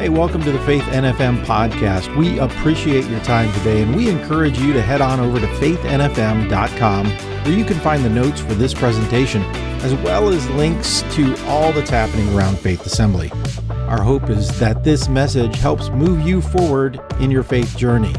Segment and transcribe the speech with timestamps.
[0.00, 2.16] Hey, welcome to the Faith NFM podcast.
[2.16, 7.06] We appreciate your time today and we encourage you to head on over to faithnfm.com
[7.06, 9.42] where you can find the notes for this presentation
[9.82, 13.30] as well as links to all that's happening around Faith Assembly.
[13.68, 18.14] Our hope is that this message helps move you forward in your faith journey.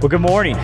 [0.00, 0.56] Well, good morning.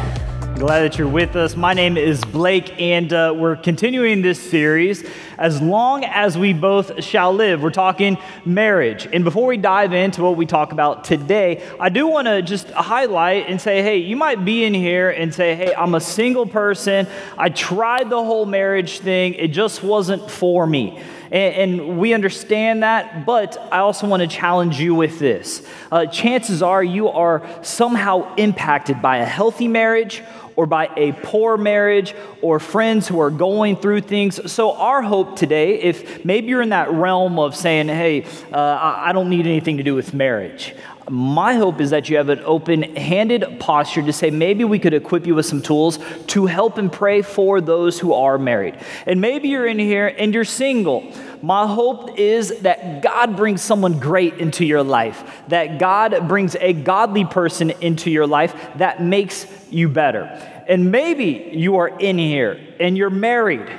[0.59, 1.57] Glad that you're with us.
[1.57, 5.05] My name is Blake, and uh, we're continuing this series
[5.37, 7.61] as long as we both shall live.
[7.61, 9.09] We're talking marriage.
[9.13, 12.71] And before we dive into what we talk about today, I do want to just
[12.71, 16.47] highlight and say, hey, you might be in here and say, hey, I'm a single
[16.47, 17.09] person.
[17.37, 21.03] I tried the whole marriage thing, it just wasn't for me.
[21.33, 25.67] And, and we understand that, but I also want to challenge you with this.
[25.91, 30.23] Uh, chances are you are somehow impacted by a healthy marriage
[30.57, 34.51] or by a poor marriage or friends who are going through things.
[34.51, 39.13] So, our hope today, if maybe you're in that realm of saying, hey, uh, I
[39.13, 40.75] don't need anything to do with marriage,
[41.11, 44.95] my hope is that you have an open handed posture to say, maybe we could
[44.95, 48.79] equip you with some tools to help and pray for those who are married.
[49.07, 51.13] And maybe you're in here and you're single.
[51.45, 56.73] My hope is that God brings someone great into your life, that God brings a
[56.73, 60.23] godly person into your life that makes you better.
[60.67, 63.71] And maybe you are in here and you're married.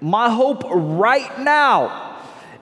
[0.00, 2.09] My hope right now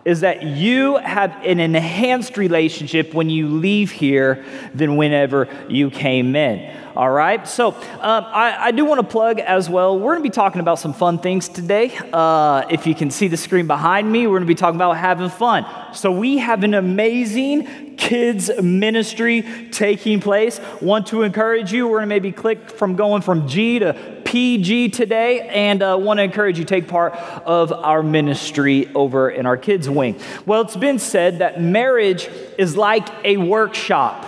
[0.05, 6.35] is that you have an enhanced relationship when you leave here than whenever you came
[6.37, 6.75] in.
[6.97, 9.97] All right, so um, I, I, do want to plug as well.
[9.97, 11.97] We're going to be talking about some fun things today.
[12.13, 14.97] Uh, if you can see the screen behind me, we're going to be talking about
[14.97, 15.65] having fun.
[15.95, 20.61] So, we have an amazing kids ministry taking place.
[20.81, 24.91] Want to encourage you, we're going to maybe click from going from G to PG
[24.91, 27.15] today, and uh, want to encourage you take part
[27.47, 30.21] of our ministry over in our kids' wing.
[30.45, 34.27] Well, it's been said that marriage is like a workshop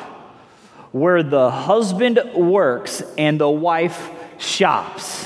[0.93, 4.09] where the husband works and the wife
[4.39, 5.20] shops.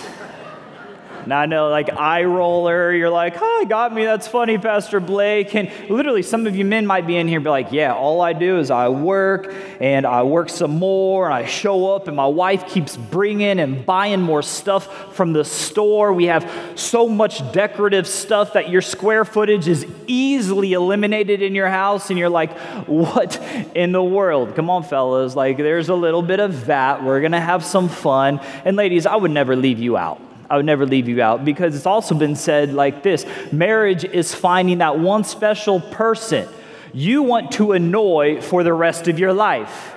[1.27, 4.05] Now I know, like eye roller, you're like, "Hi, got me.
[4.05, 7.45] That's funny, Pastor Blake." And literally, some of you men might be in here, and
[7.45, 11.35] be like, "Yeah, all I do is I work and I work some more, and
[11.35, 16.13] I show up, and my wife keeps bringing and buying more stuff from the store.
[16.13, 21.69] We have so much decorative stuff that your square footage is easily eliminated in your
[21.69, 22.53] house, and you're like,
[22.87, 23.41] "What
[23.75, 27.03] in the world?" Come on, fellas, like there's a little bit of that.
[27.03, 30.21] We're gonna have some fun, and ladies, I would never leave you out.
[30.51, 34.35] I would never leave you out because it's also been said like this marriage is
[34.35, 36.49] finding that one special person
[36.95, 39.95] you want to annoy for the rest of your life.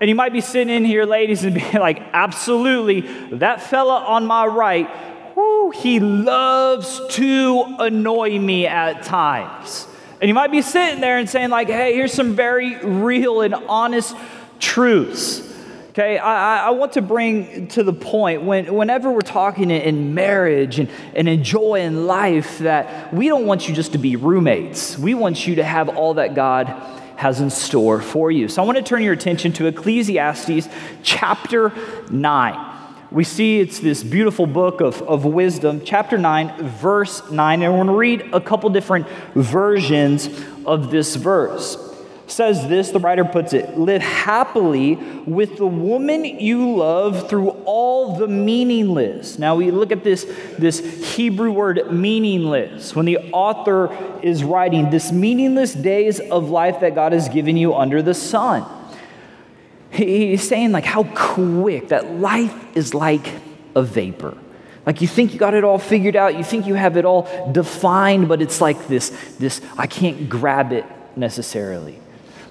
[0.00, 3.02] And you might be sitting in here, ladies, and being like, absolutely,
[3.36, 4.90] that fella on my right,
[5.36, 9.86] whoo, he loves to annoy me at times.
[10.20, 13.54] And you might be sitting there and saying, like, hey, here's some very real and
[13.54, 14.16] honest
[14.58, 15.51] truths.
[15.92, 20.78] Okay, I, I, want to bring to the point when, whenever we're talking in marriage
[20.78, 24.96] and, and enjoying life, that we don't want you just to be roommates.
[24.96, 26.68] We want you to have all that God
[27.16, 28.48] has in store for you.
[28.48, 30.66] So I want to turn your attention to Ecclesiastes
[31.02, 31.74] chapter
[32.08, 32.86] 9.
[33.10, 37.84] We see it's this beautiful book of, of wisdom, chapter 9, verse 9, and we're
[37.84, 40.30] going to read a couple different versions
[40.64, 41.91] of this verse
[42.32, 48.16] says this, the writer puts it live happily with the woman you love through all
[48.16, 49.38] the meaningless.
[49.38, 50.24] Now we look at this,
[50.58, 52.96] this Hebrew word meaningless.
[52.96, 57.74] When the author is writing, this meaningless days of life that God has given you
[57.74, 58.64] under the sun.
[59.90, 63.28] He's saying, like, how quick that life is like
[63.74, 64.36] a vapor.
[64.84, 67.28] Like you think you got it all figured out, you think you have it all
[67.52, 70.84] defined, but it's like this, this I can't grab it
[71.16, 72.00] necessarily.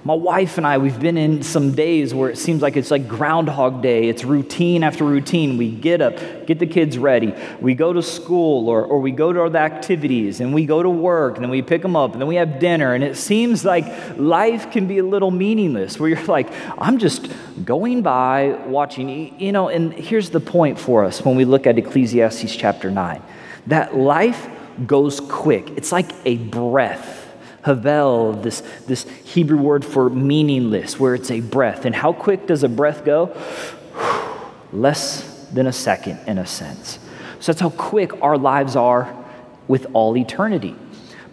[0.03, 3.07] My wife and I, we've been in some days where it seems like it's like
[3.07, 4.09] Groundhog Day.
[4.09, 5.57] It's routine after routine.
[5.57, 9.31] We get up, get the kids ready, we go to school or, or we go
[9.31, 12.21] to the activities, and we go to work, and then we pick them up, and
[12.21, 12.95] then we have dinner.
[12.95, 13.85] And it seems like
[14.17, 17.31] life can be a little meaningless where you're like, I'm just
[17.63, 19.39] going by watching.
[19.39, 23.21] You know, and here's the point for us when we look at Ecclesiastes chapter 9
[23.67, 24.47] that life
[24.87, 27.20] goes quick, it's like a breath
[27.63, 31.85] Havel, this, this Hebrew word for meaningless, where it's a breath.
[31.85, 33.35] And how quick does a breath go?
[34.73, 36.99] Less than a second, in a sense.
[37.39, 39.15] So that's how quick our lives are
[39.67, 40.75] with all eternity.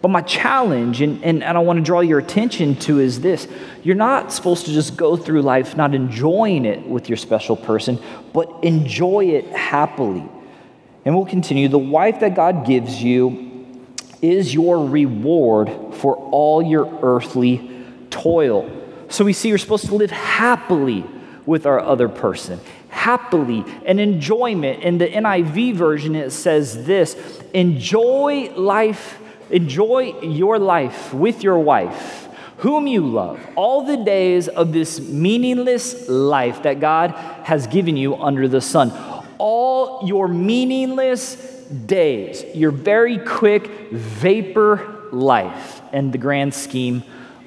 [0.01, 3.49] But my challenge, and, and, and I want to draw your attention to, is this
[3.83, 7.99] you're not supposed to just go through life not enjoying it with your special person,
[8.33, 10.29] but enjoy it happily.
[11.05, 11.69] And we'll continue.
[11.69, 13.48] The wife that God gives you
[14.23, 18.71] is your reward for all your earthly toil.
[19.09, 21.05] So we see you're supposed to live happily
[21.47, 24.83] with our other person, happily and enjoyment.
[24.83, 27.17] In the NIV version, it says this
[27.55, 29.19] enjoy life,
[29.51, 32.29] enjoy your life with your wife
[32.59, 37.13] whom you love, all the days of this meaningless life that God
[37.45, 38.91] has given you under the sun.
[39.39, 41.37] All your meaningless
[41.87, 47.03] days, your very quick vapor life in the grand scheme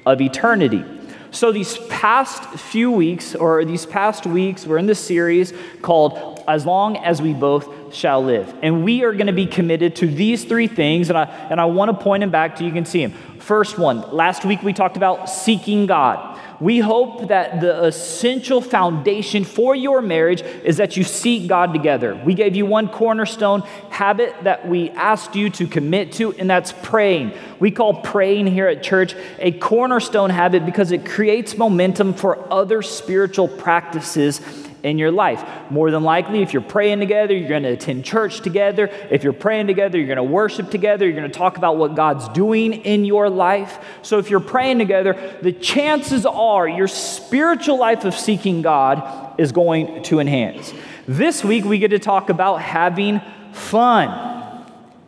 [0.06, 0.84] of eternity.
[1.30, 6.66] So, these past few weeks, or these past weeks, we're in this series called As
[6.66, 8.54] Long as We Both Shall Live.
[8.62, 11.64] And we are going to be committed to these three things, and I, and I
[11.64, 13.12] want to point them back to you can see them.
[13.38, 16.31] First one, last week we talked about seeking God.
[16.62, 22.14] We hope that the essential foundation for your marriage is that you seek God together.
[22.14, 26.70] We gave you one cornerstone habit that we asked you to commit to, and that's
[26.70, 27.32] praying.
[27.58, 32.80] We call praying here at church a cornerstone habit because it creates momentum for other
[32.82, 34.40] spiritual practices
[34.82, 35.44] in your life.
[35.70, 38.90] More than likely, if you're praying together, you're going to attend church together.
[39.10, 41.06] If you're praying together, you're going to worship together.
[41.06, 43.78] You're going to talk about what God's doing in your life.
[44.02, 49.52] So if you're praying together, the chances are your spiritual life of seeking God is
[49.52, 50.72] going to enhance.
[51.06, 53.20] This week, we get to talk about having
[53.52, 54.30] fun.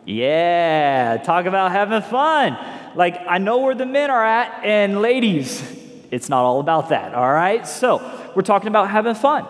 [0.05, 2.59] Yeah, talk about having fun.
[2.95, 5.63] Like, I know where the men are at, and ladies,
[6.11, 7.67] it's not all about that, all right?
[7.67, 8.03] So,
[8.37, 9.47] we're talking about having fun.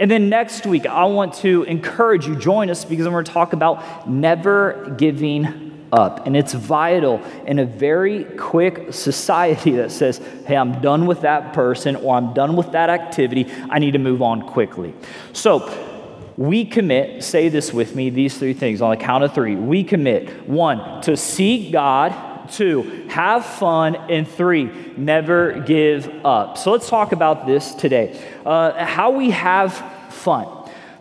[0.00, 3.30] And then next week, I want to encourage you, join us because I'm going to
[3.30, 6.26] talk about never giving up.
[6.26, 11.52] And it's vital in a very quick society that says, hey, I'm done with that
[11.52, 13.46] person or I'm done with that activity.
[13.68, 14.94] I need to move on quickly.
[15.34, 15.86] So,
[16.38, 19.56] we commit, say this with me, these three things on the count of three.
[19.56, 22.14] We commit one, to seek God,
[22.50, 26.58] two, have fun, and three, never give up.
[26.58, 28.20] So let's talk about this today.
[28.44, 29.74] Uh, how we have
[30.12, 30.48] fun.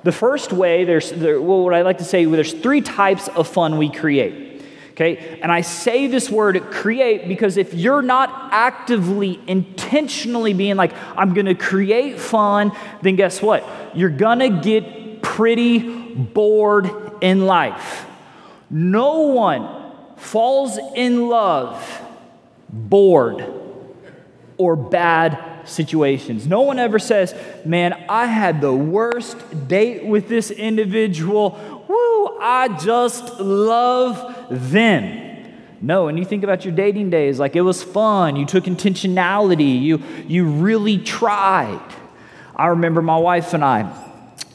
[0.04, 3.48] The first way, there's there, well, what I like to say, there's three types of
[3.48, 4.64] fun we create.
[4.92, 5.40] Okay?
[5.42, 11.34] And I say this word create because if you're not actively, intentionally being like, I'm
[11.34, 13.66] gonna create fun, then guess what?
[13.94, 15.80] You're gonna get pretty
[16.14, 16.90] bored
[17.22, 18.06] in life.
[18.70, 19.79] No one
[20.20, 22.02] falls in love
[22.70, 23.46] bored
[24.58, 26.46] or bad situations.
[26.46, 27.34] No one ever says,
[27.66, 31.86] Man, I had the worst date with this individual.
[31.88, 35.28] Woo, I just love them.
[35.82, 39.82] No, and you think about your dating days, like it was fun, you took intentionality,
[39.82, 41.82] you, you really tried.
[42.54, 44.09] I remember my wife and I,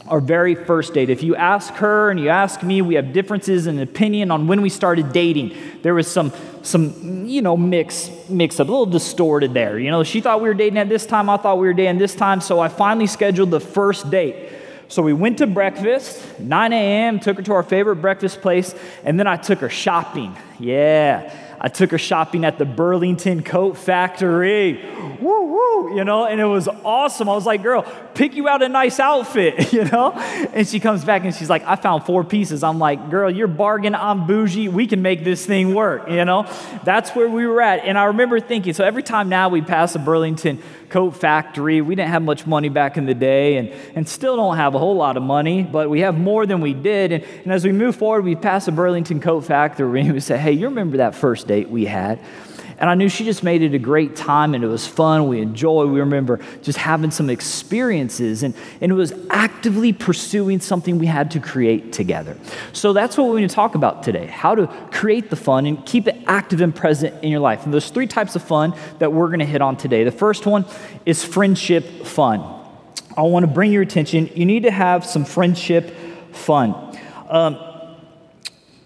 [0.06, 1.08] our very first date.
[1.08, 4.60] If you ask her and you ask me, we have differences in opinion on when
[4.60, 5.56] we started dating.
[5.82, 9.78] There was some, some you know, mix, mix up, a little distorted there.
[9.78, 11.98] You know, she thought we were dating at this time, I thought we were dating
[11.98, 14.50] this time, so I finally scheduled the first date.
[14.88, 18.74] So we went to breakfast, 9 a.m., took her to our favorite breakfast place,
[19.04, 20.36] and then I took her shopping.
[20.58, 21.32] Yeah.
[21.64, 24.84] I took her shopping at the Burlington Coat Factory.
[25.18, 27.26] Woo, woo, you know, and it was awesome.
[27.26, 30.12] I was like, girl, pick you out a nice outfit, you know?
[30.12, 32.62] And she comes back and she's like, I found four pieces.
[32.62, 34.68] I'm like, girl, you're bargain, I'm bougie.
[34.68, 36.46] We can make this thing work, you know?
[36.84, 37.86] That's where we were at.
[37.86, 41.94] And I remember thinking, so every time now we pass a Burlington coat factory, we
[41.94, 44.96] didn't have much money back in the day and, and still don't have a whole
[44.96, 47.12] lot of money, but we have more than we did.
[47.12, 50.38] And, and as we move forward, we pass a Burlington coat factory and we say,
[50.38, 52.18] hey, you remember that first date we had?
[52.78, 55.28] And I knew she just made it a great time and it was fun.
[55.28, 55.90] We enjoyed.
[55.90, 61.30] We remember just having some experiences and, and it was actively pursuing something we had
[61.32, 62.36] to create together.
[62.72, 65.84] So that's what we're going to talk about today how to create the fun and
[65.86, 67.64] keep it active and present in your life.
[67.64, 70.04] And there's three types of fun that we're going to hit on today.
[70.04, 70.64] The first one
[71.06, 72.40] is friendship fun.
[73.16, 74.28] I want to bring your attention.
[74.34, 75.94] You need to have some friendship
[76.32, 76.98] fun.
[77.28, 77.73] Um,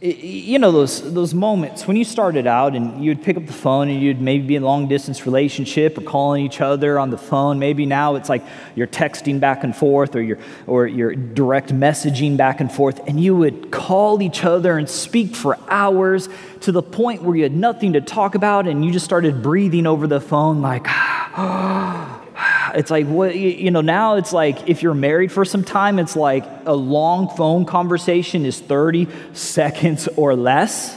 [0.00, 3.88] you know those, those moments when you started out and you'd pick up the phone
[3.88, 7.18] and you'd maybe be in a long distance relationship or calling each other on the
[7.18, 8.44] phone maybe now it's like
[8.76, 10.38] you're texting back and forth or you're,
[10.68, 15.34] or you're direct messaging back and forth and you would call each other and speak
[15.34, 16.28] for hours
[16.60, 19.84] to the point where you had nothing to talk about and you just started breathing
[19.84, 22.17] over the phone like oh,
[22.74, 26.16] it's like what you know now it's like if you're married for some time it's
[26.16, 30.96] like a long phone conversation is 30 seconds or less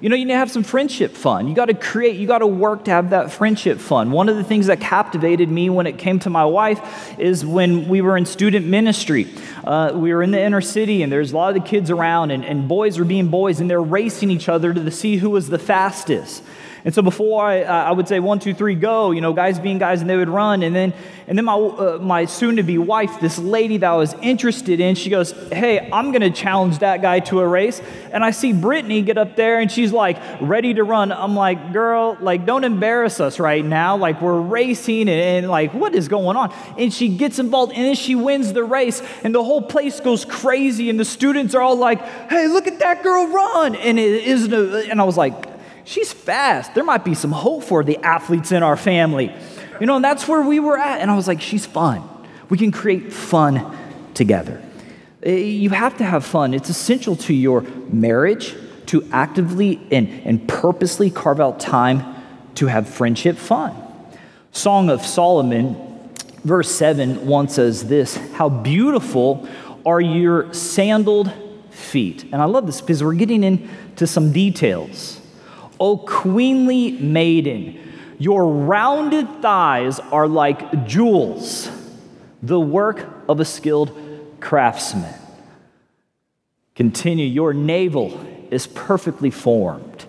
[0.00, 1.48] You know, you need to have some friendship fun.
[1.48, 4.12] You got to create, you got to work to have that friendship fun.
[4.12, 7.88] One of the things that captivated me when it came to my wife is when
[7.88, 9.26] we were in student ministry.
[9.64, 12.30] Uh, we were in the inner city, and there's a lot of the kids around,
[12.30, 15.48] and, and boys were being boys, and they're racing each other to see who was
[15.48, 16.44] the fastest.
[16.84, 19.58] And so before I, uh, I would say one, two, three, go, you know, guys
[19.58, 20.62] being guys, and they would run.
[20.62, 20.94] And then,
[21.26, 25.10] and then my, uh, my soon-to-be wife, this lady that I was interested in, she
[25.10, 27.82] goes, "Hey, I'm going to challenge that guy to a race."
[28.12, 31.12] And I see Brittany get up there, and she's like ready to run.
[31.12, 33.96] I'm like, "Girl, like, don't embarrass us right now.
[33.96, 37.84] Like, we're racing, and, and like, what is going on?" And she gets involved, and
[37.84, 41.60] then she wins the race, and the whole place goes crazy, and the students are
[41.60, 44.52] all like, "Hey, look at that girl run!" And it isn't.
[44.90, 45.57] And I was like
[45.88, 46.74] she's fast.
[46.74, 49.34] There might be some hope for the athletes in our family.
[49.80, 51.00] You know, and that's where we were at.
[51.00, 52.02] And I was like, she's fun.
[52.50, 53.76] We can create fun
[54.14, 54.62] together.
[55.22, 56.52] Eh, you have to have fun.
[56.52, 58.54] It's essential to your marriage
[58.86, 62.14] to actively and, and purposely carve out time
[62.56, 63.74] to have friendship fun.
[64.52, 65.76] Song of Solomon,
[66.44, 69.48] verse 7, once says this How beautiful
[69.86, 71.32] are your sandaled
[71.70, 72.24] feet.
[72.24, 75.20] And I love this because we're getting into some details.
[75.80, 77.78] O queenly maiden,
[78.18, 81.70] your rounded thighs are like jewels,
[82.42, 83.96] the work of a skilled
[84.40, 85.14] craftsman.
[86.74, 88.18] Continue, your navel
[88.50, 90.04] is perfectly formed,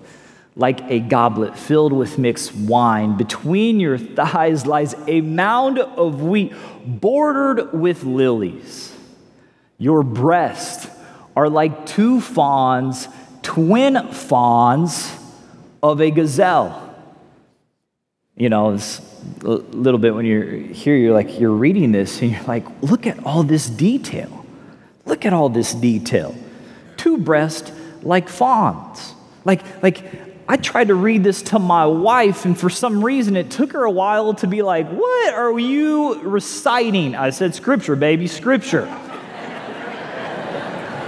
[0.56, 3.18] like a goblet filled with mixed wine.
[3.18, 6.54] Between your thighs lies a mound of wheat
[6.86, 8.96] bordered with lilies.
[9.78, 10.88] Your breasts
[11.36, 13.08] are like two fawns,
[13.44, 15.19] twin fawns
[15.82, 16.86] of a gazelle.
[18.36, 19.02] You know, it's
[19.42, 23.06] a little bit when you're here, you're like, you're reading this and you're like, look
[23.06, 24.46] at all this detail.
[25.06, 26.36] Look at all this detail.
[26.98, 27.72] Two breasts
[28.02, 29.14] like fawns.
[29.44, 30.04] Like, like,
[30.48, 33.84] I tried to read this to my wife, and for some reason it took her
[33.84, 37.16] a while to be like, What are you reciting?
[37.16, 38.86] I said, Scripture, baby, Scripture.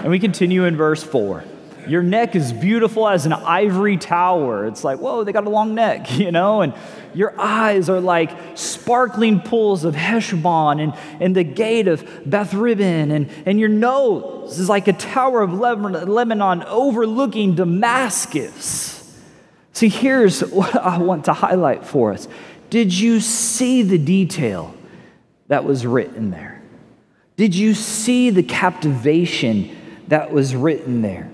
[0.02, 1.44] and we continue in verse 4.
[1.88, 4.66] Your neck is beautiful as an ivory tower.
[4.68, 6.62] It's like, whoa, they got a long neck, you know?
[6.62, 6.74] And
[7.14, 13.12] your eyes are like sparkling pools of Heshbon and, and the gate of Beth Ribbon.
[13.12, 18.98] And, and your nose is like a tower of Lebanon overlooking Damascus.
[19.74, 22.28] See, here's what I want to highlight for us.
[22.70, 24.74] Did you see the detail
[25.48, 26.62] that was written there?
[27.36, 29.76] Did you see the captivation
[30.08, 31.30] that was written there?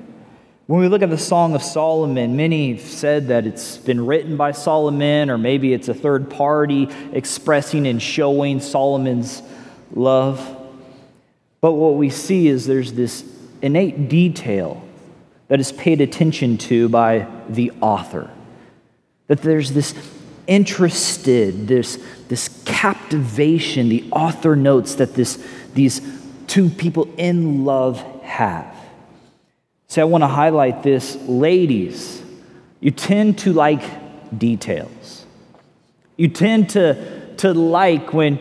[0.68, 4.36] When we look at the Song of Solomon, many have said that it's been written
[4.36, 9.42] by Solomon, or maybe it's a third party expressing and showing Solomon's
[9.94, 10.46] love.
[11.62, 13.24] But what we see is there's this
[13.62, 14.86] innate detail
[15.48, 18.30] that is paid attention to by the author.
[19.28, 19.96] That there's this
[20.48, 21.98] interested, this,
[22.28, 25.42] this captivation the author notes that this,
[25.74, 26.02] these
[26.48, 28.77] two people in love have.
[29.88, 31.16] So I want to highlight this.
[31.28, 32.22] Ladies,
[32.80, 33.84] you tend to like
[34.38, 35.26] details.
[36.18, 38.38] You tend to, to like when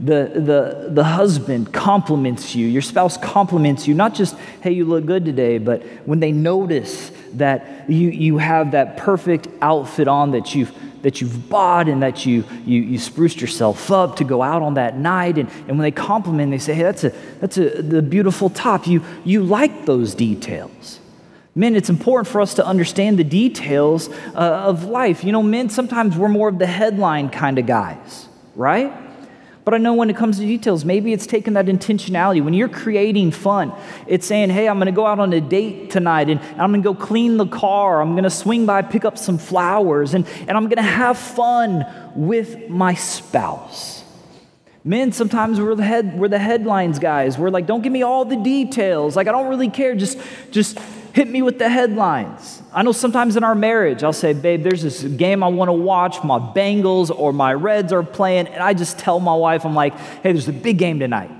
[0.00, 5.06] the, the, the husband compliments you, your spouse compliments you, not just, hey, you look
[5.06, 10.54] good today, but when they notice that you, you have that perfect outfit on that
[10.54, 10.72] you've
[11.02, 14.74] that you've bought and that you, you, you spruced yourself up to go out on
[14.74, 15.38] that night.
[15.38, 17.10] And, and when they compliment, they say, hey, that's, a,
[17.40, 18.86] that's a, the beautiful top.
[18.86, 21.00] You, you like those details.
[21.54, 25.24] Men, it's important for us to understand the details uh, of life.
[25.24, 28.92] You know, men, sometimes we're more of the headline kind of guys, right?
[29.66, 32.40] But I know when it comes to details, maybe it's taking that intentionality.
[32.40, 33.72] When you're creating fun,
[34.06, 36.84] it's saying, hey, I'm going to go out on a date tonight and I'm going
[36.84, 38.00] to go clean the car.
[38.00, 41.18] I'm going to swing by, pick up some flowers, and, and I'm going to have
[41.18, 44.04] fun with my spouse.
[44.84, 47.36] Men, sometimes we're the, head, we're the headlines guys.
[47.36, 49.16] We're like, don't give me all the details.
[49.16, 49.96] Like, I don't really care.
[49.96, 50.16] Just,
[50.52, 50.78] just
[51.16, 52.62] hit me with the headlines.
[52.74, 55.72] I know sometimes in our marriage, I'll say, babe, there's this game I want to
[55.72, 56.22] watch.
[56.22, 58.48] My Bengals or my Reds are playing.
[58.48, 61.30] And I just tell my wife, I'm like, hey, there's a big game tonight.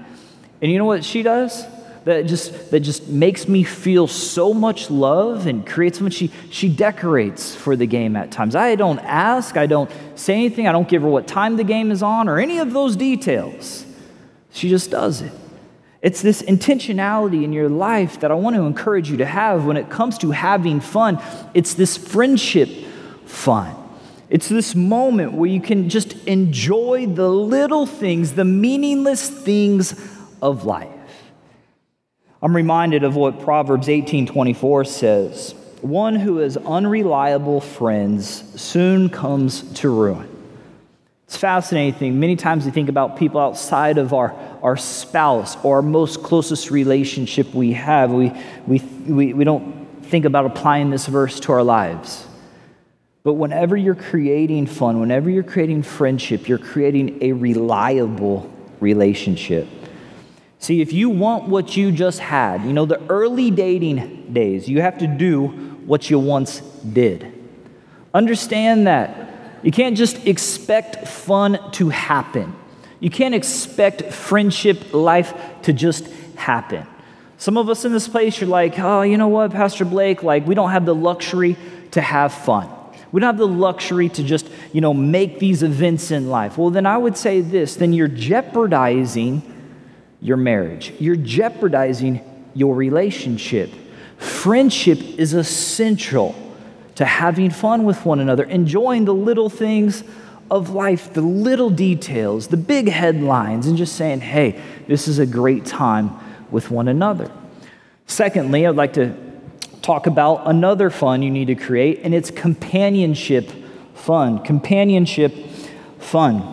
[0.62, 1.66] And you know what she does?
[2.04, 6.14] That just, that just makes me feel so much love and creates so much.
[6.14, 8.56] She, she decorates for the game at times.
[8.56, 11.90] I don't ask, I don't say anything, I don't give her what time the game
[11.90, 13.84] is on or any of those details.
[14.52, 15.32] She just does it.
[16.02, 19.76] It's this intentionality in your life that I want to encourage you to have when
[19.76, 21.20] it comes to having fun.
[21.54, 22.68] It's this friendship
[23.24, 23.74] fun.
[24.28, 29.94] It's this moment where you can just enjoy the little things, the meaningless things
[30.42, 30.88] of life.
[32.42, 35.54] I'm reminded of what Proverbs 18:24 says.
[35.80, 40.28] One who has unreliable friends soon comes to ruin.
[41.26, 42.20] It's fascinating.
[42.20, 46.70] Many times we think about people outside of our, our spouse or our most closest
[46.70, 48.12] relationship we have.
[48.12, 48.32] We,
[48.66, 52.26] we, we, we don't think about applying this verse to our lives.
[53.24, 59.66] But whenever you're creating fun, whenever you're creating friendship, you're creating a reliable relationship.
[60.60, 64.80] See, if you want what you just had, you know, the early dating days, you
[64.80, 65.48] have to do
[65.86, 67.32] what you once did.
[68.14, 69.25] Understand that.
[69.62, 72.54] You can't just expect fun to happen.
[73.00, 76.86] You can't expect friendship life to just happen.
[77.38, 80.46] Some of us in this place, you're like, oh, you know what, Pastor Blake, like,
[80.46, 81.56] we don't have the luxury
[81.90, 82.70] to have fun.
[83.12, 86.58] We don't have the luxury to just, you know, make these events in life.
[86.58, 89.42] Well, then I would say this then you're jeopardizing
[90.20, 92.20] your marriage, you're jeopardizing
[92.54, 93.70] your relationship.
[94.16, 96.34] Friendship is essential
[96.96, 100.02] to having fun with one another, enjoying the little things
[100.50, 105.26] of life, the little details, the big headlines, and just saying, hey, this is a
[105.26, 106.10] great time
[106.50, 107.30] with one another.
[108.06, 109.14] Secondly, I'd like to
[109.82, 113.50] talk about another fun you need to create, and it's companionship
[113.94, 114.38] fun.
[114.42, 115.34] Companionship
[115.98, 116.52] fun.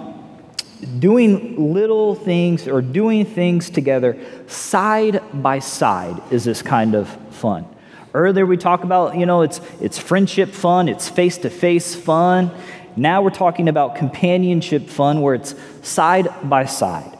[0.99, 7.65] Doing little things or doing things together side by side is this kind of fun.
[8.13, 12.51] Earlier we talked about, you know, it's, it's friendship fun, it's face to face fun.
[12.95, 17.17] Now we're talking about companionship fun where it's side by side.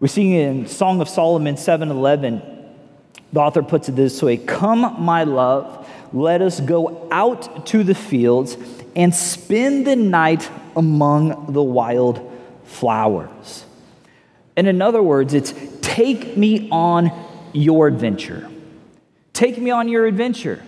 [0.00, 2.42] We see in Song of Solomon 7:11,
[3.32, 7.94] the author puts it this way: "Come, my love, let us go out to the
[7.94, 8.56] fields
[8.96, 12.20] and spend the night among the wild
[12.64, 13.64] flowers."
[14.56, 17.12] And in other words, it's take me on
[17.52, 18.48] your adventure.
[19.34, 20.62] Take me on your adventure.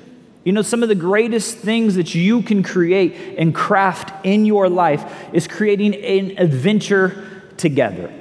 [0.45, 4.69] You know, some of the greatest things that you can create and craft in your
[4.69, 8.13] life is creating an adventure together.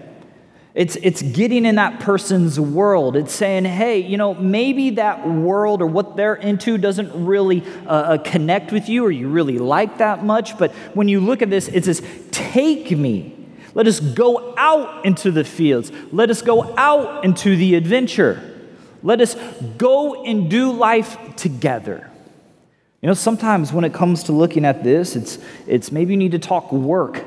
[0.74, 3.16] It's, it's getting in that person's world.
[3.16, 7.90] It's saying, hey, you know, maybe that world or what they're into doesn't really uh,
[7.90, 10.58] uh, connect with you or you really like that much.
[10.58, 13.34] But when you look at this, it says, take me.
[13.74, 15.92] Let us go out into the fields.
[16.12, 18.54] Let us go out into the adventure.
[19.05, 19.35] Let us
[19.77, 22.09] go and do life together.
[23.03, 25.37] You know, sometimes when it comes to looking at this, it's,
[25.68, 27.24] it's maybe you need to talk work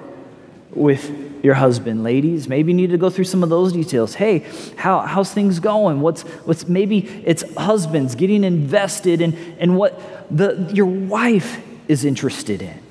[0.72, 2.48] with your husband, ladies.
[2.48, 4.14] Maybe you need to go through some of those details.
[4.14, 4.40] Hey,
[4.76, 6.00] how, how's things going?
[6.00, 12.60] What's, what's maybe it's husbands getting invested in, in what the, your wife is interested
[12.60, 12.88] in.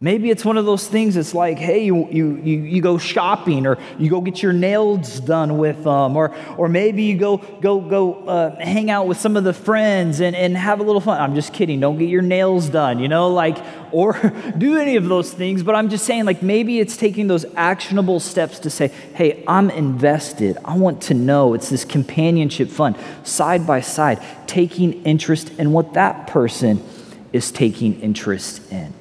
[0.00, 3.78] Maybe it's one of those things It's like, hey, you, you, you, go shopping or
[3.98, 8.14] you go get your nails done with them, or, or maybe you go, go, go
[8.28, 11.20] uh, hang out with some of the friends and, and have a little fun.
[11.20, 11.80] I'm just kidding.
[11.80, 13.58] Don't get your nails done, you know, like,
[13.90, 14.12] or
[14.58, 15.64] do any of those things.
[15.64, 19.68] But I'm just saying, like, maybe it's taking those actionable steps to say, hey, I'm
[19.68, 20.58] invested.
[20.64, 21.54] I want to know.
[21.54, 26.84] It's this companionship fun, side by side, taking interest in what that person
[27.32, 28.94] is taking interest in.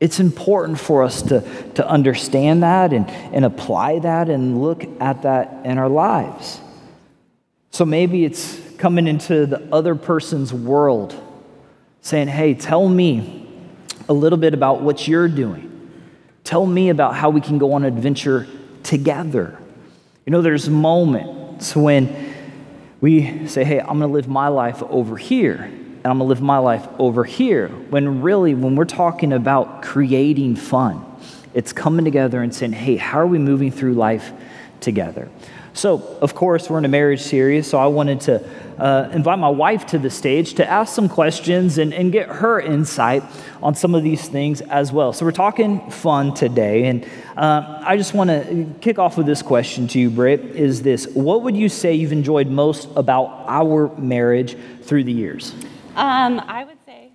[0.00, 1.40] It's important for us to,
[1.74, 6.60] to understand that and, and apply that and look at that in our lives.
[7.70, 11.20] So maybe it's coming into the other person's world,
[12.00, 13.48] saying, Hey, tell me
[14.08, 15.64] a little bit about what you're doing.
[16.44, 18.46] Tell me about how we can go on an adventure
[18.84, 19.58] together.
[20.24, 22.34] You know, there's moments when
[23.00, 25.72] we say, Hey, I'm going to live my life over here
[26.08, 27.68] and I'm gonna live my life over here.
[27.68, 31.04] When really, when we're talking about creating fun,
[31.52, 34.32] it's coming together and saying, hey, how are we moving through life
[34.80, 35.28] together?
[35.74, 39.50] So, of course, we're in a marriage series, so I wanted to uh, invite my
[39.50, 43.22] wife to the stage to ask some questions and, and get her insight
[43.62, 45.12] on some of these things as well.
[45.12, 47.04] So, we're talking fun today, and
[47.36, 51.06] uh, I just want to kick off with this question to you, Britt is this
[51.08, 55.54] What would you say you've enjoyed most about our marriage through the years?
[55.98, 57.10] Um, I would say,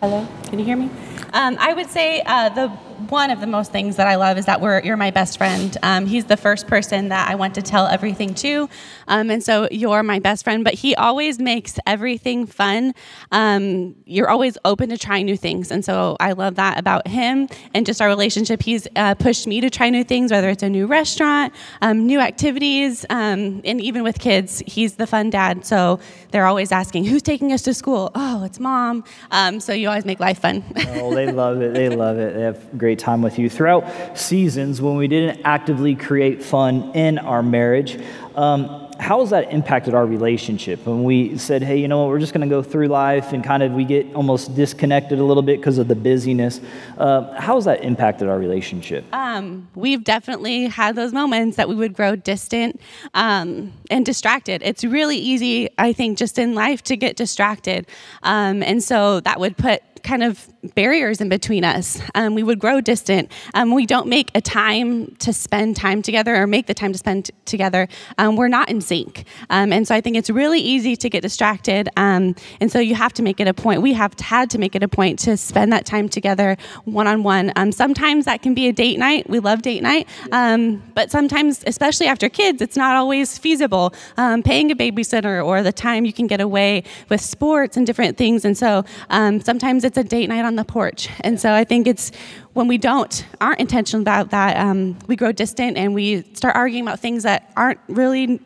[0.00, 0.88] hello, can you hear me?
[1.32, 2.68] Um, I would say uh, the
[3.10, 5.76] one of the most things that I love is that we're you're my best friend.
[5.82, 8.68] Um, he's the first person that I want to tell everything to,
[9.08, 10.64] um, and so you're my best friend.
[10.64, 12.94] But he always makes everything fun.
[13.32, 17.48] Um, you're always open to trying new things, and so I love that about him
[17.74, 18.62] and just our relationship.
[18.62, 21.52] He's uh, pushed me to try new things, whether it's a new restaurant,
[21.82, 25.64] um, new activities, um, and even with kids, he's the fun dad.
[25.64, 29.04] So they're always asking, "Who's taking us to school?" Oh, it's mom.
[29.30, 30.62] Um, so you always make life fun.
[30.96, 31.74] oh, they love it.
[31.74, 32.34] They love it.
[32.34, 33.48] They have great time with you.
[33.48, 37.98] Throughout seasons when we didn't actively create fun in our marriage,
[38.34, 40.84] um, how has that impacted our relationship?
[40.84, 43.42] When we said, hey, you know what, we're just going to go through life and
[43.42, 46.60] kind of we get almost disconnected a little bit because of the busyness.
[46.98, 49.02] Uh, how has that impacted our relationship?
[49.14, 52.78] Um, we've definitely had those moments that we would grow distant
[53.14, 54.62] um, and distracted.
[54.62, 57.86] It's really easy, I think, just in life to get distracted.
[58.22, 62.00] Um, and so that would put kind of barriers in between us.
[62.14, 63.30] Um, we would grow distant.
[63.54, 66.98] Um, we don't make a time to spend time together or make the time to
[66.98, 67.88] spend t- together.
[68.18, 69.24] Um, we're not in sync.
[69.50, 71.88] Um, and so I think it's really easy to get distracted.
[71.96, 73.82] Um, and so you have to make it a point.
[73.82, 77.22] We have had to make it a point to spend that time together one on
[77.22, 77.52] one.
[77.72, 79.28] Sometimes that can be a date night.
[79.28, 80.08] We love date night.
[80.32, 83.94] Um, but sometimes, especially after kids, it's not always feasible.
[84.16, 88.44] paying a babysitter or the time you can get away with sports and different things.
[88.44, 91.08] And so sometimes it's a date night on on the porch.
[91.20, 92.12] And so I think it's
[92.52, 96.84] when we don't, aren't intentional about that, um, we grow distant and we start arguing
[96.84, 98.40] about things that aren't really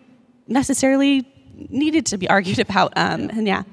[0.47, 1.27] necessarily
[1.69, 2.93] needed to be argued about.
[2.97, 3.65] Um, and yeah.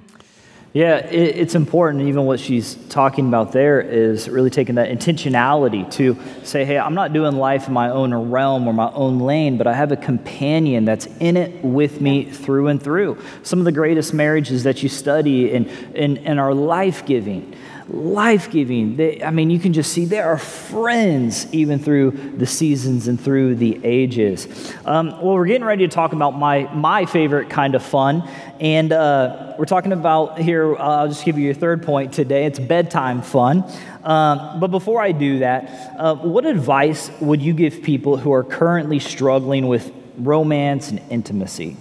[0.73, 2.03] Yeah, it, it's important.
[2.03, 6.95] Even what she's talking about there is really taking that intentionality to say, hey, I'm
[6.95, 9.95] not doing life in my own realm or my own lane, but I have a
[9.95, 13.17] companion that's in it with me through and through.
[13.41, 17.55] Some of the greatest marriages that you study and, and, and are life giving
[17.87, 19.23] life giving.
[19.23, 23.55] I mean, you can just see they are friends even through the seasons and through
[23.55, 24.47] the ages.
[24.85, 28.27] Um, well, we're getting ready to talk about my, my favorite kind of fun.
[28.59, 32.45] And uh, we're talking about here, uh, I'll just give you your third point today.
[32.45, 33.63] It's bedtime fun.
[34.03, 38.43] Um, but before I do that, uh, what advice would you give people who are
[38.43, 41.77] currently struggling with romance and intimacy?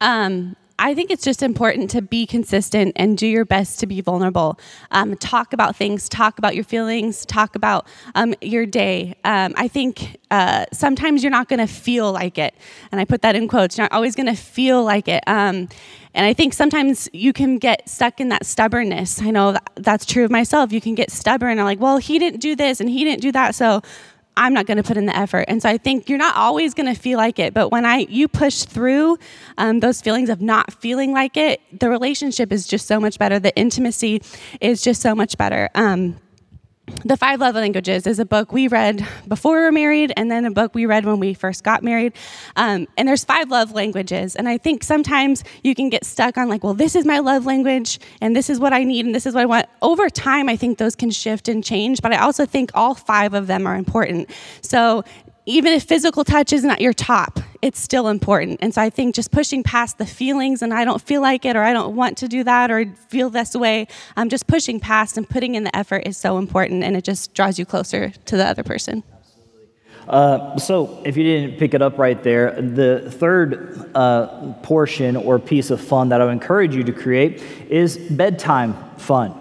[0.00, 4.00] Um, I think it's just important to be consistent and do your best to be
[4.00, 4.58] vulnerable.
[4.90, 9.14] Um, talk about things, talk about your feelings, talk about um, your day.
[9.22, 12.54] Um, I think uh, sometimes you're not going to feel like it.
[12.90, 13.76] And I put that in quotes.
[13.76, 15.22] You're not always going to feel like it.
[15.26, 15.68] Um,
[16.14, 19.20] and I think sometimes you can get stuck in that stubbornness.
[19.20, 20.72] I know that's true of myself.
[20.72, 23.32] You can get stubborn and like, well, he didn't do this and he didn't do
[23.32, 23.54] that.
[23.54, 23.82] So
[24.36, 25.44] I'm not going to put in the effort.
[25.48, 28.06] And so I think you're not always going to feel like it, but when I
[28.08, 29.18] you push through
[29.58, 33.38] um, those feelings of not feeling like it, the relationship is just so much better.
[33.38, 34.22] The intimacy
[34.60, 35.68] is just so much better.
[35.74, 36.16] Um,
[37.04, 40.44] the Five Love Languages is a book we read before we were married, and then
[40.44, 42.12] a book we read when we first got married.
[42.56, 46.48] Um, and there's five love languages, and I think sometimes you can get stuck on
[46.48, 49.26] like, well, this is my love language, and this is what I need, and this
[49.26, 49.66] is what I want.
[49.82, 53.34] Over time, I think those can shift and change, but I also think all five
[53.34, 54.30] of them are important.
[54.60, 55.04] So
[55.46, 58.58] even if physical touch is not at your top, it's still important.
[58.62, 61.56] And so I think just pushing past the feelings and I don't feel like it
[61.56, 65.16] or I don't want to do that or feel this way, um, just pushing past
[65.16, 68.36] and putting in the effort is so important and it just draws you closer to
[68.36, 69.02] the other person.
[70.08, 75.38] Uh, so, if you didn't pick it up right there, the third uh, portion or
[75.38, 79.32] piece of fun that I would encourage you to create is bedtime fun.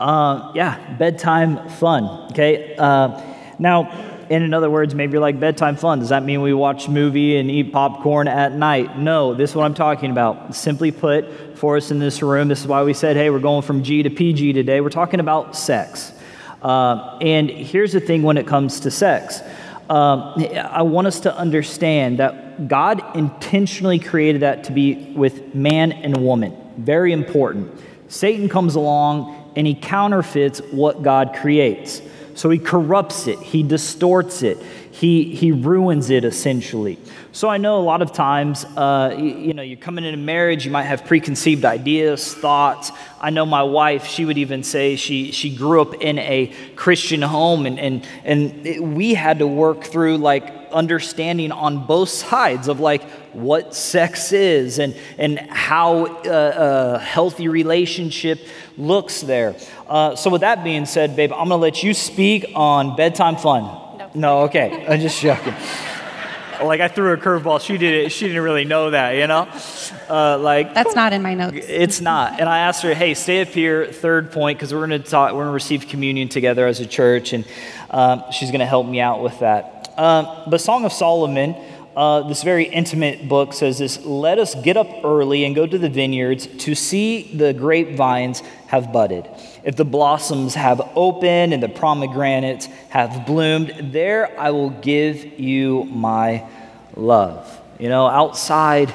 [0.00, 2.30] Uh, yeah, bedtime fun.
[2.30, 2.74] Okay.
[2.76, 3.20] Uh,
[3.58, 6.00] now, and in other words, maybe you're like bedtime fun.
[6.00, 8.98] Does that mean we watch movie and eat popcorn at night?
[8.98, 10.54] No, this is what I'm talking about.
[10.54, 13.62] Simply put, for us in this room, this is why we said, hey, we're going
[13.62, 14.80] from G to PG today.
[14.80, 16.12] We're talking about sex.
[16.62, 19.40] Uh, and here's the thing when it comes to sex.
[19.88, 25.92] Um, I want us to understand that God intentionally created that to be with man
[25.92, 26.56] and woman.
[26.76, 27.72] Very important.
[28.08, 32.02] Satan comes along and he counterfeits what God creates.
[32.36, 34.58] So he corrupts it, he distorts it,
[34.90, 36.98] he, he ruins it essentially.
[37.32, 40.64] So I know a lot of times, uh, you, you, know, you're coming into marriage,
[40.64, 42.92] you might have preconceived ideas, thoughts.
[43.20, 47.22] I know my wife, she would even say she, she grew up in a Christian
[47.22, 52.68] home, and, and, and it, we had to work through like understanding on both sides
[52.68, 53.02] of like
[53.36, 58.40] what sex is and, and how uh, a healthy relationship
[58.76, 59.54] looks there.
[59.86, 63.36] Uh, so, with that being said, babe, I'm going to let you speak on bedtime
[63.36, 63.64] fun.
[63.98, 64.86] No, no okay.
[64.88, 65.54] I'm just joking.
[66.62, 67.60] like I threw a curveball.
[67.60, 68.12] She did it.
[68.12, 69.48] She didn't really know that, you know.
[70.08, 71.66] Uh, like that's not in my notes.
[71.68, 72.40] It's not.
[72.40, 75.32] And I asked her, "Hey, stay up here, third point, because we're going to talk.
[75.32, 77.44] We're going to receive communion together as a church, and
[77.90, 81.54] um, she's going to help me out with that." Um, but Song of Solomon
[81.96, 85.78] uh, this very intimate book says this Let us get up early and go to
[85.78, 89.26] the vineyards to see the grapevines have budded.
[89.64, 95.84] If the blossoms have opened and the pomegranates have bloomed, there I will give you
[95.84, 96.46] my
[96.94, 97.60] love.
[97.78, 98.92] You know, outside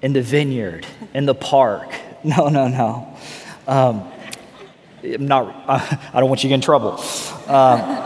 [0.00, 1.92] in the vineyard, in the park.
[2.24, 3.16] No, no, no.
[3.68, 4.10] Um,
[5.04, 5.54] I'm not,
[6.12, 6.98] I don't want you to get in trouble.
[7.46, 8.05] Um,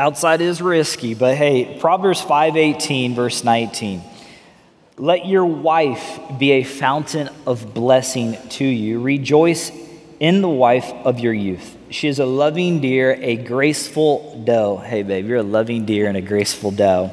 [0.00, 4.00] Outside is risky, but hey, Proverbs 5:18 verse 19.
[4.96, 9.00] Let your wife be a fountain of blessing to you.
[9.00, 9.72] Rejoice
[10.20, 11.76] in the wife of your youth.
[11.90, 14.76] She is a loving deer, a graceful doe.
[14.76, 17.10] Hey, babe, you're a loving deer and a graceful doe.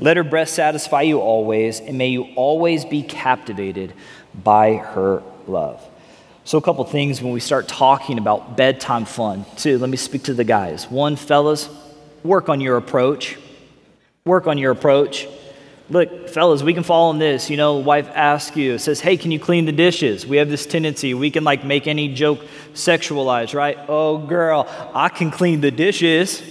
[0.00, 3.92] Let her breast satisfy you always, and may you always be captivated
[4.32, 5.86] by her love.
[6.44, 9.44] So, a couple things when we start talking about bedtime fun.
[9.58, 10.90] Two, let me speak to the guys.
[10.90, 11.68] One, fellas,
[12.22, 13.36] work on your approach.
[14.24, 15.26] Work on your approach.
[15.90, 17.48] Look, fellas, we can fall in this.
[17.48, 20.26] You know, wife asks you, says, Hey, can you clean the dishes?
[20.26, 22.40] We have this tendency, we can like make any joke
[22.74, 23.78] sexualized, right?
[23.88, 26.42] Oh, girl, I can clean the dishes.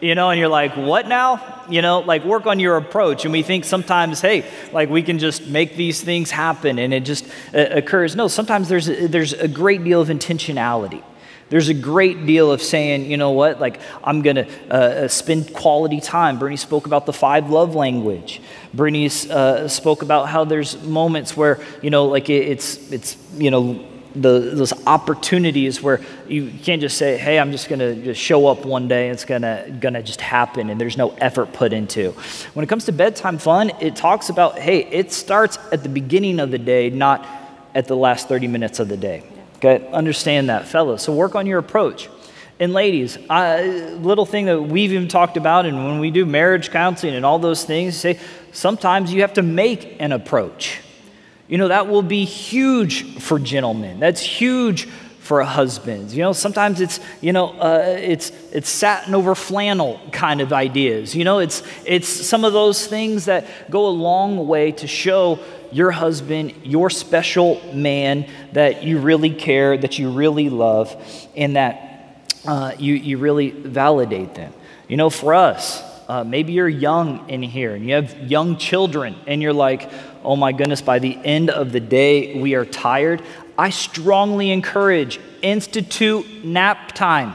[0.00, 1.64] You know, and you're like, What now?
[1.68, 3.24] You know, like work on your approach.
[3.24, 7.00] And we think sometimes, hey, like we can just make these things happen and it
[7.00, 8.14] just uh, occurs.
[8.14, 11.02] No, sometimes there's there's a great deal of intentionality.
[11.54, 15.08] There's a great deal of saying, you know what, like I'm going to uh, uh,
[15.08, 16.36] spend quality time.
[16.36, 18.42] Brittany spoke about the five love language.
[18.72, 23.52] Brittany uh, spoke about how there's moments where, you know, like it, it's, it's, you
[23.52, 23.86] know,
[24.16, 28.48] the, those opportunities where you can't just say, hey, I'm just going to just show
[28.48, 29.10] up one day.
[29.10, 32.10] It's going to gonna just happen and there's no effort put into.
[32.54, 36.40] When it comes to bedtime fun, it talks about, hey, it starts at the beginning
[36.40, 37.24] of the day, not
[37.76, 39.22] at the last 30 minutes of the day.
[39.64, 41.02] Okay, understand that, fellas.
[41.02, 42.10] So work on your approach.
[42.60, 46.70] And ladies, a little thing that we've even talked about, and when we do marriage
[46.70, 48.20] counseling and all those things, say
[48.52, 50.80] sometimes you have to make an approach.
[51.48, 54.00] You know, that will be huge for gentlemen.
[54.00, 54.86] That's huge
[55.24, 56.12] for a husband.
[56.12, 61.16] You know, sometimes it's, you know, uh, it's, it's satin over flannel kind of ideas.
[61.16, 65.38] You know, it's, it's some of those things that go a long way to show
[65.72, 70.94] your husband, your special man that you really care, that you really love,
[71.34, 74.52] and that uh, you, you really validate them.
[74.88, 79.16] You know, for us, uh, maybe you're young in here and you have young children,
[79.26, 79.90] and you're like,
[80.22, 83.22] oh my goodness, by the end of the day, we are tired.
[83.56, 87.34] I strongly encourage institute nap time.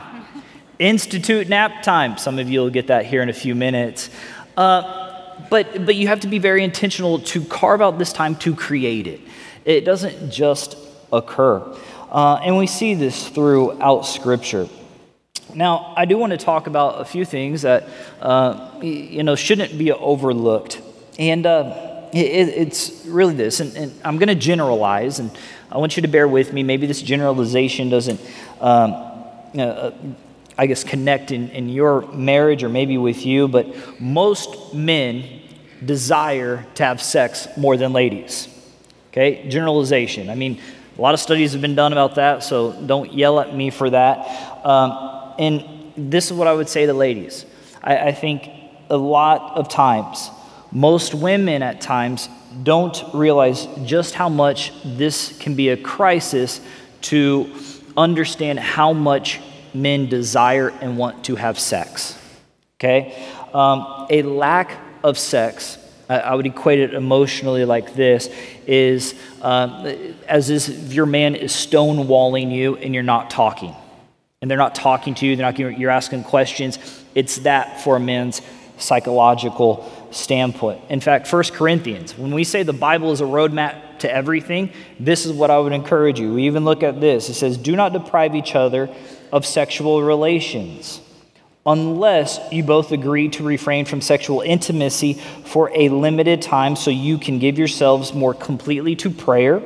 [0.79, 2.17] institute nap time.
[2.17, 4.09] Some of you will get that here in a few minutes.
[4.57, 8.55] Uh, but, but you have to be very intentional to carve out this time to
[8.55, 9.21] create it.
[9.65, 10.77] It doesn't just
[11.11, 11.59] occur.
[12.11, 14.67] Uh, and we see this throughout Scripture.
[15.53, 17.87] Now, I do want to talk about a few things that,
[18.21, 20.81] uh, you know, shouldn't be overlooked.
[21.17, 25.31] And uh, it, it's really this, and, and I'm going to generalize, and
[25.71, 26.63] I want you to bear with me.
[26.63, 28.19] Maybe this generalization doesn't
[28.59, 28.93] um,
[29.57, 29.91] uh,
[30.59, 35.23] I guess, connect in, in your marriage or maybe with you, but most men
[35.85, 38.49] desire to have sex more than ladies.
[39.11, 39.47] Okay?
[39.47, 40.29] Generalization.
[40.29, 40.59] I mean,
[40.97, 43.89] a lot of studies have been done about that, so don't yell at me for
[43.89, 44.65] that.
[44.65, 47.45] Um, and this is what I would say to ladies.
[47.81, 48.49] I, I think
[48.89, 50.29] a lot of times,
[50.73, 52.27] most women at times
[52.63, 56.61] don't realize just how much this can be a crisis
[57.01, 57.53] to
[57.95, 59.39] understand how much
[59.73, 62.17] men desire and want to have sex.
[62.77, 63.27] Okay?
[63.53, 68.29] Um, a lack of sex, I, I, would equate it emotionally like this,
[68.65, 69.85] is um,
[70.27, 73.75] as if your man is stonewalling you and you're not talking.
[74.41, 76.79] And they're not talking to you, they're not, you're asking questions.
[77.15, 78.41] It's that for a man's
[78.77, 80.81] psychological standpoint.
[80.89, 85.25] In fact, 1 Corinthians, when we say the Bible is a roadmap to everything, this
[85.25, 86.33] is what I would encourage you.
[86.33, 87.29] We even look at this.
[87.29, 88.89] It says, Do not deprive each other
[89.31, 91.01] of sexual relations
[91.65, 97.17] unless you both agree to refrain from sexual intimacy for a limited time so you
[97.17, 99.61] can give yourselves more completely to prayer.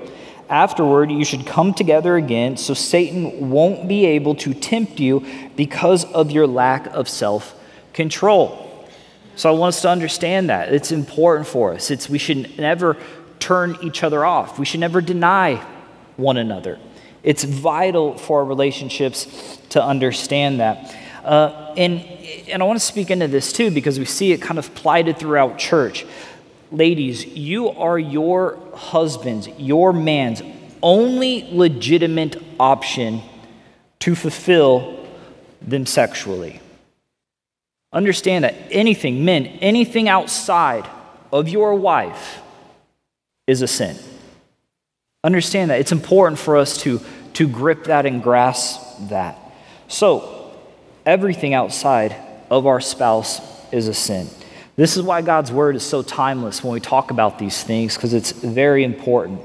[0.50, 5.26] Afterward, you should come together again so Satan won't be able to tempt you
[5.56, 7.56] because of your lack of self
[7.94, 8.63] control.
[9.36, 10.74] So I want us to understand that.
[10.74, 11.90] It's important for us.
[11.92, 12.98] It's, we should never
[13.40, 15.56] turn each other off, we should never deny
[16.16, 16.80] one another.
[17.24, 20.96] It's vital for our relationships to understand that.
[21.24, 22.02] Uh, and,
[22.50, 25.18] and I want to speak into this too because we see it kind of plighted
[25.18, 26.06] throughout church.
[26.72, 30.42] Ladies, you are your husband's, your man's
[30.82, 33.22] only legitimate option
[34.00, 35.08] to fulfill
[35.62, 36.60] them sexually.
[37.94, 40.90] Understand that anything, men, anything outside
[41.32, 42.42] of your wife
[43.46, 43.96] is a sin.
[45.24, 45.80] Understand that.
[45.80, 47.00] It's important for us to,
[47.34, 49.38] to grip that and grasp that.
[49.88, 50.54] So,
[51.06, 52.16] everything outside
[52.50, 54.28] of our spouse is a sin.
[54.76, 58.14] This is why God's word is so timeless when we talk about these things, because
[58.14, 59.40] it's very important.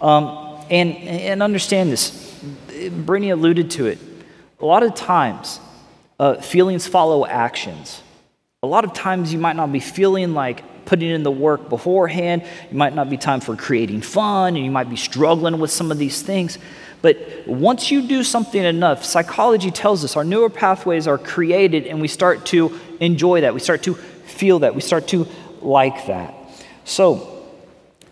[0.00, 2.42] Um, and, and understand this.
[2.90, 3.98] Brittany alluded to it.
[4.60, 5.60] A lot of times,
[6.22, 8.00] uh, feelings follow actions.
[8.62, 12.44] A lot of times, you might not be feeling like putting in the work beforehand.
[12.70, 15.90] You might not be time for creating fun, and you might be struggling with some
[15.90, 16.58] of these things.
[17.00, 22.00] But once you do something enough, psychology tells us our neural pathways are created, and
[22.00, 23.52] we start to enjoy that.
[23.52, 24.76] We start to feel that.
[24.76, 25.26] We start to
[25.60, 26.32] like that.
[26.84, 27.44] So,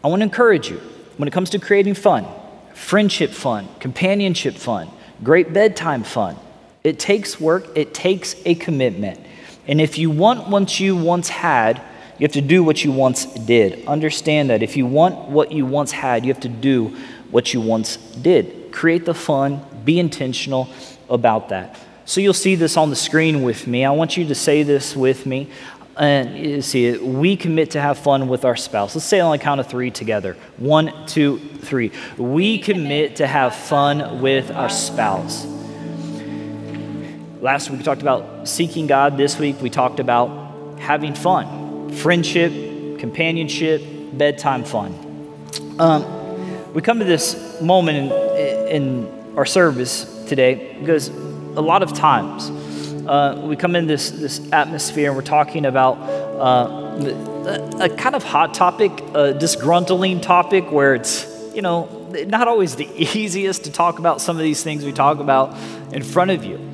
[0.03, 0.79] I want to encourage you
[1.17, 2.27] when it comes to creating fun,
[2.75, 4.91] friendship fun, companionship fun,
[5.23, 6.37] great bedtime fun.
[6.83, 9.21] It takes work, it takes a commitment.
[9.67, 11.81] And if you want what you once had,
[12.19, 13.87] you have to do what you once did.
[13.87, 16.97] Understand that if you want what you once had, you have to do
[17.31, 18.73] what you once did.
[18.73, 20.69] Create the fun, be intentional
[21.09, 21.79] about that.
[22.05, 23.85] So you'll see this on the screen with me.
[23.85, 25.51] I want you to say this with me.
[25.97, 26.97] And you see.
[26.97, 28.95] We commit to have fun with our spouse.
[28.95, 30.37] Let's say on the count of three together.
[30.57, 31.93] One, two, three.
[32.17, 35.47] We commit to have fun with our spouse.
[37.41, 39.17] Last week we talked about seeking God.
[39.17, 44.93] This week we talked about having fun, friendship, companionship, bedtime fun.
[45.79, 51.95] Um, we come to this moment in, in our service today because a lot of
[51.95, 52.51] times
[53.09, 56.69] uh, we come in this, this atmosphere and we're talking about uh,
[57.81, 61.87] a, a, kind of hot topic, a disgruntling topic where it's, you know,
[62.27, 62.87] not always the
[63.19, 65.57] easiest to talk about some of these things we talk about
[65.95, 66.70] in front of you.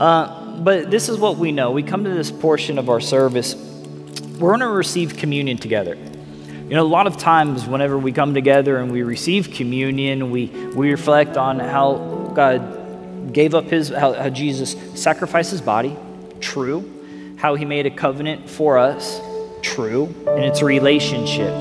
[0.00, 1.72] Uh, but this is what we know.
[1.72, 5.94] We come to this portion of our service, we're going to receive communion together.
[5.94, 10.46] You know, a lot of times whenever we come together and we receive communion, we,
[10.46, 15.94] we reflect on how God gave up his, how, how Jesus sacrificed his body,
[16.40, 16.96] true.
[17.36, 19.20] How he made a covenant for us,
[19.62, 20.14] true.
[20.28, 21.52] And it's a relationship.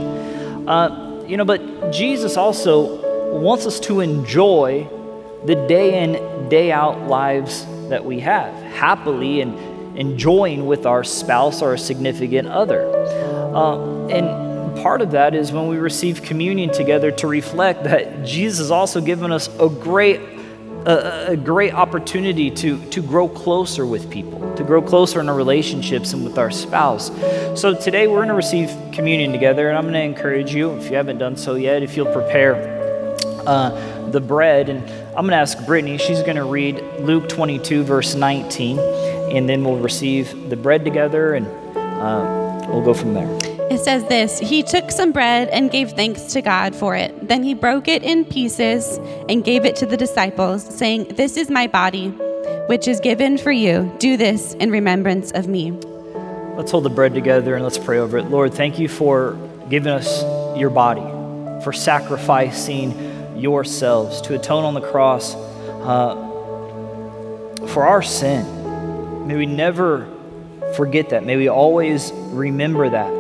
[0.68, 4.88] Uh, you know, but Jesus also wants us to enjoy
[5.46, 11.62] the day in, day out lives that we have, happily and enjoying with our spouse
[11.62, 12.90] or a significant other.
[13.54, 18.60] Uh, and part of that is when we receive communion together to reflect that Jesus
[18.60, 20.22] has also given us a great
[20.86, 25.36] a, a, great opportunity to, to grow closer with people, to grow closer in our
[25.36, 27.08] relationships and with our spouse.
[27.60, 30.90] So today we're going to receive communion together, and I'm going to encourage you, if
[30.90, 32.79] you haven't done so yet, if you'll prepare
[33.46, 34.84] uh, the bread and
[35.20, 39.64] I'm going to ask Brittany, she's going to read Luke 22, verse 19, and then
[39.66, 43.28] we'll receive the bread together and uh, we'll go from there.
[43.70, 47.28] It says this He took some bread and gave thanks to God for it.
[47.28, 48.98] Then he broke it in pieces
[49.28, 52.10] and gave it to the disciples, saying, This is my body,
[52.68, 53.94] which is given for you.
[54.00, 55.72] Do this in remembrance of me.
[56.56, 58.30] Let's hold the bread together and let's pray over it.
[58.30, 59.38] Lord, thank you for
[59.70, 60.24] giving us
[60.58, 61.02] your body,
[61.64, 63.09] for sacrificing
[63.40, 66.16] yourselves to atone on the cross uh,
[67.68, 69.28] for our sin.
[69.28, 70.08] May we never
[70.76, 71.24] forget that.
[71.24, 73.12] May we always remember that.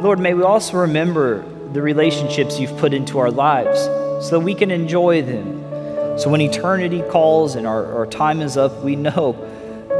[0.00, 3.80] Lord, may we also remember the relationships you've put into our lives
[4.26, 6.18] so that we can enjoy them.
[6.18, 9.32] So when eternity calls and our, our time is up, we know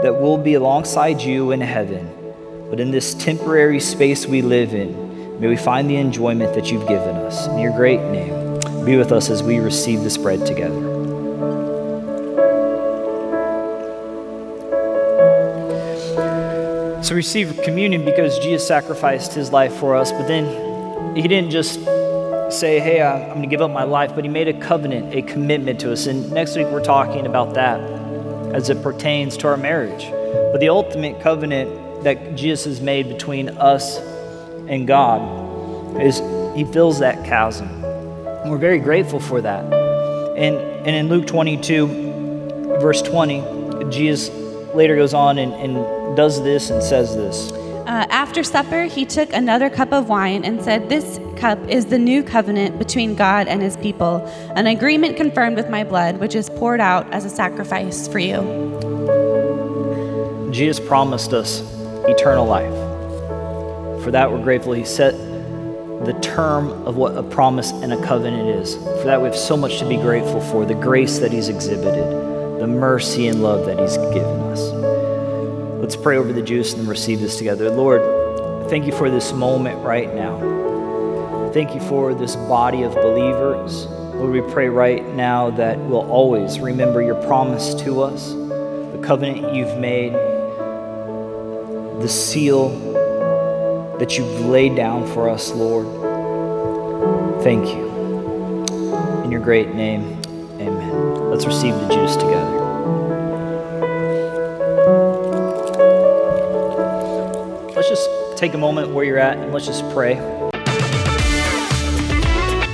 [0.02, 2.10] that we'll be alongside you in heaven.
[2.70, 6.88] But in this temporary space we live in, may we find the enjoyment that you've
[6.88, 7.46] given us.
[7.48, 8.39] In your great name.
[8.84, 10.80] Be with us as we receive this bread together.
[17.02, 21.50] So, we receive communion because Jesus sacrificed his life for us, but then he didn't
[21.50, 21.74] just
[22.52, 25.14] say, Hey, uh, I'm going to give up my life, but he made a covenant,
[25.14, 26.06] a commitment to us.
[26.06, 27.80] And next week, we're talking about that
[28.54, 30.10] as it pertains to our marriage.
[30.52, 33.98] But the ultimate covenant that Jesus has made between us
[34.68, 36.18] and God is
[36.56, 37.68] he fills that chasm.
[38.42, 39.64] And we're very grateful for that.
[39.64, 41.86] And, and in Luke 22,
[42.80, 44.30] verse 20, Jesus
[44.74, 47.52] later goes on and, and does this and says this.
[47.52, 51.98] Uh, after supper, he took another cup of wine and said, This cup is the
[51.98, 54.24] new covenant between God and his people,
[54.54, 58.40] an agreement confirmed with my blood, which is poured out as a sacrifice for you.
[60.50, 61.62] Jesus promised us
[62.06, 62.72] eternal life.
[64.02, 64.72] For that, we're grateful.
[64.72, 65.14] He set
[66.04, 68.74] the term of what a promise and a covenant is.
[68.74, 72.58] For that, we have so much to be grateful for the grace that He's exhibited,
[72.58, 74.70] the mercy and love that He's given us.
[75.80, 77.68] Let's pray over the juice and receive this together.
[77.68, 78.00] Lord,
[78.70, 81.50] thank you for this moment right now.
[81.52, 83.86] Thank you for this body of believers.
[83.86, 89.54] Lord, we pray right now that we'll always remember your promise to us, the covenant
[89.54, 90.12] you've made,
[92.00, 92.68] the seal
[94.00, 95.86] that you've laid down for us, Lord.
[97.42, 97.90] Thank you.
[99.24, 100.18] In your great name,
[100.58, 101.30] amen.
[101.30, 102.56] Let's receive the juice together.
[107.76, 110.14] Let's just take a moment where you're at and let's just pray.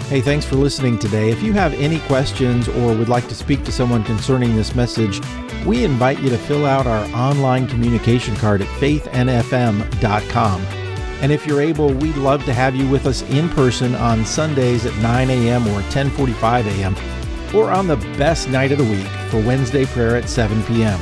[0.09, 1.31] Hey, thanks for listening today.
[1.31, 5.21] If you have any questions or would like to speak to someone concerning this message,
[5.67, 10.86] we invite you to fill out our online communication card at faithnfm.com.
[11.23, 14.85] And if you're able, we'd love to have you with us in person on Sundays
[14.85, 15.67] at 9 a.m.
[15.69, 16.95] or 10:45 a.m.
[17.55, 21.01] or on the best night of the week for Wednesday prayer at 7 p.m.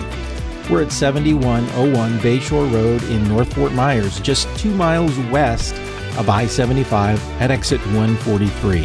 [0.71, 5.75] We're at 7101 Bayshore Road in North Fort Myers, just 2 miles west
[6.17, 8.85] of I 75 at exit 143.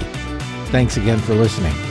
[0.71, 1.88] Thanks again for listening.